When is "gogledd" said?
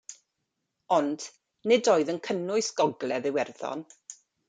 2.83-3.33